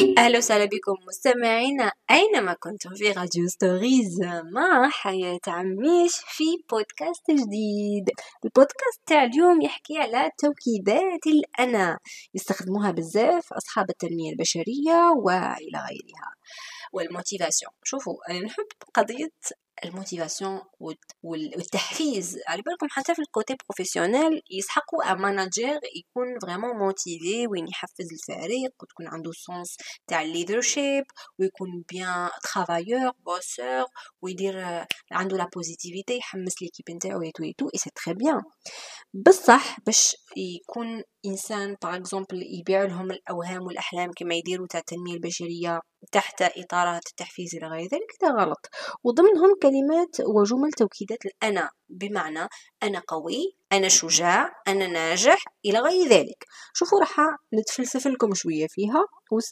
[0.00, 4.20] أهلا وسهلا بكم مستمعينا أينما كنتم في راديو ستوريز
[4.52, 8.10] مع حياة عميش في بودكاست جديد.
[8.44, 11.98] البودكاست تاع اليوم يحكي على توكيدات الأنا.
[12.34, 16.30] يستخدموها بزاف أصحاب التنمية البشرية وإلى غيرها.
[16.92, 17.72] وال motivation.
[17.84, 19.30] شوفوا أنا نحب قضية
[19.84, 20.60] ال motivation
[21.22, 22.38] والتحفيز.
[22.48, 28.08] على بالكم حتى في ال côté professionnel يسحقوا un manager يكون vraiment motivé وين يحفز
[28.12, 29.76] الفريق وتكون عنده sens
[30.06, 31.04] تاع ال leadership
[31.38, 33.86] ويكون bien travailleur bosseur
[34.22, 38.42] ويدير عنده la positivité يحمس l'équipe نتاعو et tout et tout et c'est très bien
[39.14, 45.80] بصح باش يكون إنسان par exemple يبيع لهم الأوهام والأحلام كما يديروا تاع التنمية البشرية
[46.12, 48.68] تحت إطارات التحفيز إلى غير ذلك هذا غلط.
[49.04, 52.48] وضمنهم كلمات وجمل توكيدات الأنا بمعنى
[52.82, 56.44] أنا قوي أنا شجاع أنا ناجح إلى غير ذلك.
[56.74, 57.16] شوفوا راح
[57.54, 59.06] نتفلسف لكم شوية فيها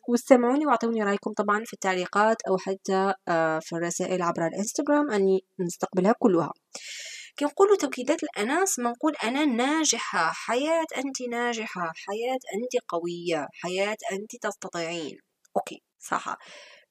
[0.08, 6.14] واستمعوني وأعطوني رأيكم طبعا في التعليقات أو حتى آه، في الرسائل عبر الإنستغرام أني نستقبلها
[6.18, 6.52] كلها.
[7.36, 10.32] كي نقولوا توكيدات الأنا سما نقول أنا ناجحة.
[10.32, 11.92] حياة أنت ناجحة.
[11.96, 13.48] حياة أنت قوية.
[13.52, 15.18] حياة أنت تستطيعين.
[15.56, 16.36] OK صح.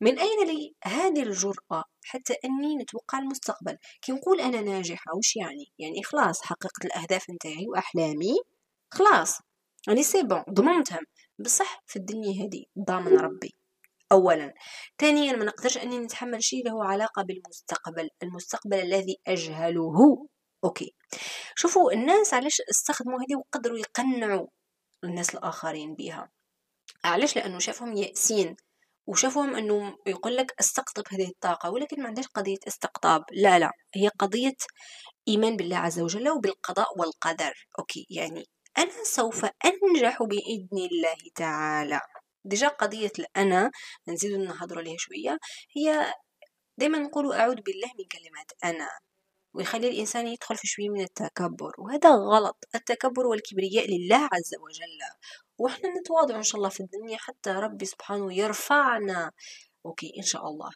[0.04, 5.72] من أين لي هذه الجرأة حتى أني نتوقع المستقبل؟ كي نقول أنا ناجحة وش يعني؟
[5.80, 8.36] يعني خلاص حققت الأهداف نتاعي وأحلامي
[8.94, 9.40] خلاص
[9.88, 11.04] يعني c'est bon ضمنتهم.
[11.40, 13.56] بصح في الدنيا هذه ضامن ربي
[14.12, 14.54] اولا.
[15.00, 20.28] ثانيا ما نقدرش أني نتحمل شيء له علاقة بالمستقبل المستقبل الذي أجهله.
[20.64, 20.96] OK.
[21.56, 24.48] شوفوا الناس علاش استخدموا هذه وقدروا يقنعوا
[25.04, 26.32] الناس الآخرين بها؟
[27.06, 28.56] علاش؟ لأنه شافهم يأسين.
[29.08, 33.24] وشافهم إنه يقول لك استقطب هذه الطاقة ولكن ما عندهاش قضية استقطاب.
[33.32, 34.56] لا لا هي قضية
[35.28, 37.68] إيمان بالله عز وجل وبالقضاء والقدر.
[37.80, 38.46] OK يعني
[38.78, 42.00] أنا سوف أنجح بإذن الله تعالى.
[42.46, 43.72] déjà قضية الأنا
[44.08, 45.38] نزيد نهضروا عليها شوية
[45.78, 46.14] هي
[46.78, 48.90] دائما نقول أعوذ بالله من كلمات أنا
[49.54, 52.58] ويخلي الإنسان يدخل في شوية من التكبر وهذا غلط.
[52.76, 55.00] التكبر والكبرياء لله عز وجل.
[55.58, 59.32] وإحنا نتواضع إن شاء الله في الدنيا حتى ربي سبحانه يرفعنا.
[59.86, 60.70] OK إن شاء الله.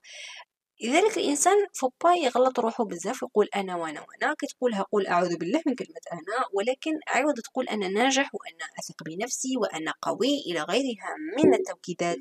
[0.83, 5.61] لذلك الإنسان فوبا يغلط روحه بزاف يقول أنا وأنا وأنا كي تقولها قول أعوذ بالله
[5.67, 11.15] من كلمة أنا ولكن عوض تقول أنا ناجح وأنا أثق بنفسي وأنا قوي إلى غيرها
[11.37, 12.19] من التوكيدات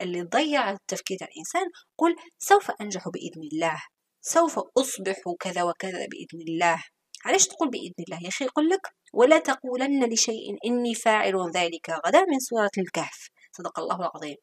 [0.00, 1.66] اللي تضيع التفكير الإنسان.
[1.98, 3.82] قل سوف أنجح بإذن الله
[4.20, 6.82] سوف أصبح كذا وكذا بإذن الله.
[7.24, 8.80] علاش تقول بإذن الله يا أخي؟ يقول لك
[9.12, 13.28] ولا تقولن لشيء إني فاعل ذلك غدا من سورة الكهف.
[13.52, 14.36] صدق الله العظيم.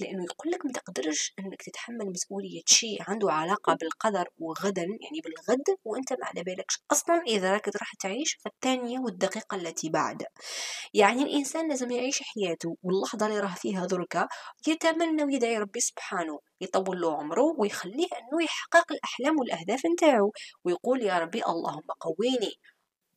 [0.00, 5.78] لأنه يقول لك ما تقدرش إنك تتحمل مسؤولية شيء عنده علاقة بالقدر وغدا يعني بالغد
[5.84, 10.22] وأنت ما على بالكش أصلا إذا راك راح تعيش في الثانية والدقيقة التي بعد.
[10.94, 14.28] يعني الإنسان لازم يعيش حياته واللحظة اللي راه فيها دركا
[14.68, 20.32] يتمنى ويدعي ربي سبحانه يطول له عمره ويخليه إنه يحقق الأحلام والأهداف نتاعو
[20.64, 22.52] ويقول يا ربي اللهم قويني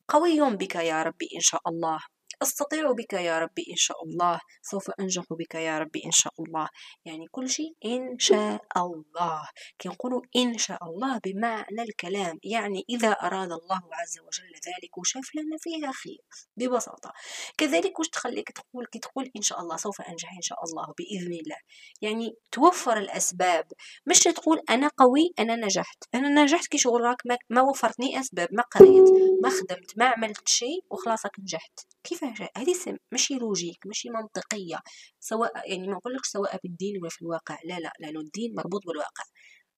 [0.08, 2.00] قوي بك يا ربي إن شاء الله.
[2.42, 6.68] أستطيع بك يا ربي إن شاء الله سوف أنجح بك يا ربي إن شاء الله.
[7.04, 9.48] يعني كل شيء إن شاء الله.
[9.78, 12.38] كي نقولوا إن شاء الله بمعنى الكلام.
[12.44, 16.20] يعني إذا أراد الله عز وجل ذلك وشاف لنا فيها خير
[16.56, 17.12] ببساطة.
[17.58, 21.32] كذلك وش تخليك تقول؟ كي تقول إن شاء الله سوف أنجح إن شاء الله بإذن
[21.32, 21.56] الله.
[22.00, 23.72] يعني توفر الأسباب.
[24.06, 26.04] مش تقول أنا قوي أنا نجحت.
[26.14, 29.08] أنا نجحت كي شغل راك ما وفرتني أسباب ما قريت
[29.42, 31.80] ما خدمت ما عملت شيء وخلاص نجحت.
[32.04, 32.24] كيف
[32.56, 34.78] هذه ماشي logique ماشي منطقية.
[35.20, 37.58] سواء يعني ما نقولكش سواء في الدين ولا في الواقع.
[37.64, 39.24] لا لا لأنه الدين مربوط بالواقع.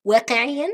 [0.04, 0.68] واقعيا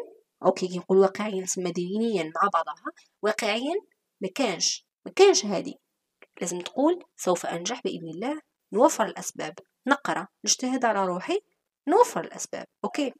[0.46, 2.92] OK كي نقول واقعيا نسمى دينيا مع بعضها.
[3.22, 3.74] واقعيا
[4.20, 5.74] ما كانش ما كانش هذه.
[6.40, 8.40] لازم تقول سوف أنجح بإذن الله
[8.72, 9.54] نوفر الأسباب.
[9.86, 11.40] نقرأ نجتهد على روحي
[11.88, 12.66] نوفر الأسباب.
[12.84, 13.12] OK.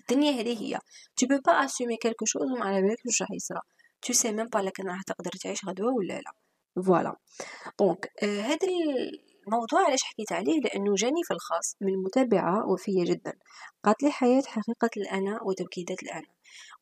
[0.00, 0.78] الدنيا هذه هي.
[1.20, 3.60] Tu peux pas assumer quelque chose وما على بالك واش راح يصرى
[4.06, 6.32] tu sais même pas لكن راح تقدر تعيش غدوة ولا لا.
[6.86, 7.16] ف voilà
[7.78, 8.68] donc آه هذا
[9.46, 13.32] الموضوع علاش حكيت عليه؟ لأنه جاني في الخاص من متابعة وفية جدا.
[13.84, 16.26] قالت لي حياة حقيقة الأنا وتوكيدات الأنا.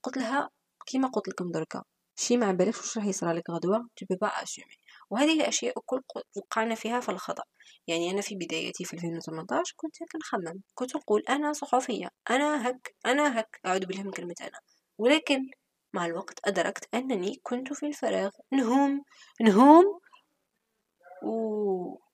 [0.03, 0.51] قلت لها
[0.87, 1.83] كيما قلت لكم دركا
[2.17, 4.77] شي ما بالكش واش راح يصرى لك غدوة؟ tu peux pas assumer
[5.11, 6.03] وهذه الاشياء الكل
[6.37, 7.43] وقعنا فيها في الخطأ.
[7.87, 13.41] يعني أنا في بدايتي في 2018 كنت كنخمم كنت نقول أنا صحفيه أنا هك أنا
[13.41, 13.61] هك.
[13.67, 14.61] أعوذ بالله من كلمة أنا.
[14.99, 15.51] ولكن
[15.93, 18.31] مع الوقت أدركت أنني كنت في الفراغ.
[18.53, 19.05] نهوم
[19.41, 20.01] نهوم
[21.23, 21.31] و...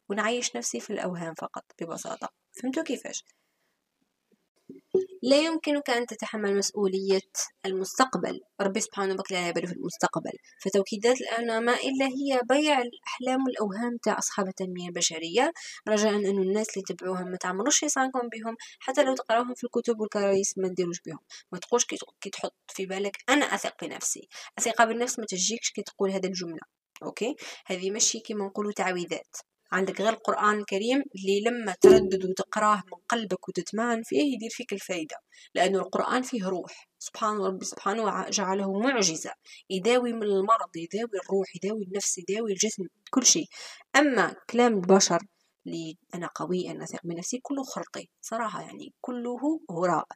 [0.08, 2.28] ونعيش نفسي في الأوهام فقط ببساطة.
[2.62, 3.25] فهمتوا كيفاش؟
[5.26, 7.20] لا يمكنك أن تتحمل مسؤولية
[7.67, 8.40] المستقبل.
[8.61, 10.32] ربي سبحانه بك لا يبالي في المستقبل.
[10.61, 15.52] فتوكيدات الآن ما إلا هي بيع الأحلام والأوهام تاع أصحاب التنمية البشرية.
[15.88, 20.58] رجاء أن الناس اللي تبعوها ما تعملوش يصانكم بهم حتى لو تقراوهم في الكتب والكراريس
[20.58, 21.19] ما نديروش بهم.
[21.52, 21.84] ما تقولش
[22.20, 24.28] كي تحط في بالك أنا أثق بنفسي.
[24.58, 26.61] الثقة بالنفس ما تجيكش كي تقول هذه الجملة.
[27.03, 27.37] OK؟
[27.67, 29.37] هذه ماشي كيما نقولوا تعويذات.
[29.73, 35.17] عندك غير القرآن الكريم اللي لما تردد وتقراه من قلبك وتتمعن فيه يدير فيك الفايدة
[35.55, 36.89] لأنه القرآن فيه روح.
[36.99, 39.33] سبحان ربي سبحانه جعله معجزة.
[39.71, 43.47] يداوي من المرض يداوي الروح يداوي النفس يداوي الجسم كل شيء.
[43.97, 45.19] أما كلام البشر
[45.67, 50.07] اللي أنا قوي أنا أثق بنفسي كله خرقي صراحة يعني كله هراء.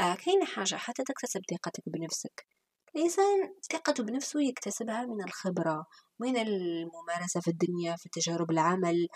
[0.00, 2.46] آه كاين حاجة؟ حتى تكتسب ثقتك بنفسك.
[2.96, 5.86] الإنسان ثقته بنفسه يكتسبها من الخبرة
[6.20, 9.08] من الممارسة في الدنيا في تجارب العمل؟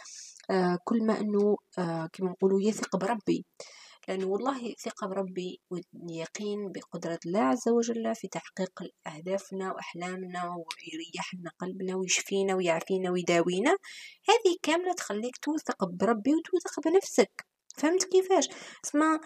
[0.50, 3.44] آه كل ما أنه آه كما نقولوا يثق بربي.
[4.08, 11.50] لأنه والله ثقة بربي واليقين بقدرة الله عز وجل في تحقيق أهدافنا وأحلامنا ويريح لنا
[11.58, 13.70] قلبنا ويشفينا ويعافينا ويداوينا.
[14.28, 17.46] هذه كاملة تخليك توثق بربي وتوثق بنفسك.
[17.76, 18.48] فهمت كيفاش؟
[18.84, 19.20] اسمع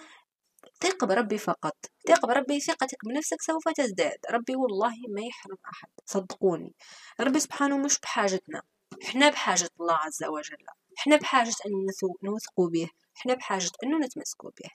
[0.81, 1.77] ثق بربي فقط.
[2.09, 4.19] ثق بربي ثقتك بنفسك سوف تزداد.
[4.31, 5.89] ربي والله ما يحرم أحد.
[6.07, 6.75] صدقوني.
[7.21, 8.63] ربي سبحانه مش بحاجتنا.
[9.05, 10.65] إحنا بحاجة الله عز وجل.
[10.99, 11.87] إحنا بحاجة أن
[12.23, 12.89] نوثقوا به.
[13.17, 14.71] إحنا بحاجة أنه نتمسكوا به.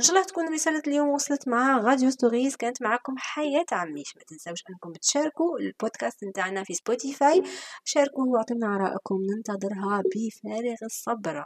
[0.00, 4.22] ان شاء الله تكون رسالة اليوم وصلت مع راديو ستوريز كانت معكم حياة عميش ما
[4.28, 7.42] تنسوش أنكم بتشاركوا البودكاست نتاعنا في Spotify.
[7.84, 11.44] شاركوه وأعطونا آراءكم ننتظرها بفارغ الصبر.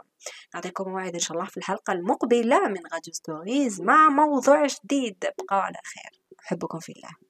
[0.53, 5.17] نعطيكم موعد إن شاء الله في الحلقة المقبلة من راديو ستوريز مع موضوع جديد.
[5.21, 6.21] بقوا على خير.
[6.39, 7.28] أحبكم في الله.